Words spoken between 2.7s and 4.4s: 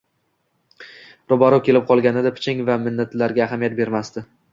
va minnatlariga ahamiyat bermasdi.